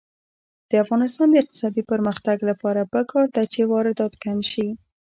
د 0.69 0.71
افغانستان 0.83 1.27
د 1.31 1.35
اقتصادي 1.43 1.81
پرمختګ 1.91 2.37
لپاره 2.49 2.89
پکار 2.93 3.25
ده 3.35 3.43
چې 3.53 3.61
واردات 3.71 4.13
کم 4.23 4.37
شي. 4.51 4.67